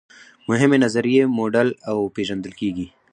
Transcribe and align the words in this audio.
مهمې 0.49 0.77
نظریې 0.85 1.23
موډل 1.37 1.69
او 1.89 1.97
پیژندل 2.15 2.53
کیږي. 2.59 2.87